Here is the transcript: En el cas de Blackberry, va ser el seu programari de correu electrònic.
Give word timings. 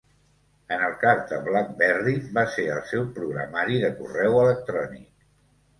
En 0.77 0.85
el 0.87 0.95
cas 1.03 1.21
de 1.33 1.39
Blackberry, 1.49 2.15
va 2.39 2.47
ser 2.57 2.67
el 2.79 2.83
seu 2.95 3.07
programari 3.21 3.79
de 3.87 3.95
correu 4.01 4.41
electrònic. 4.47 5.11